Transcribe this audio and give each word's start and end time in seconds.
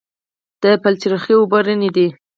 د 0.61 0.63
بلچراغ 0.81 1.25
اوبه 1.37 1.59
رڼې 1.67 1.89
دي 1.95 2.07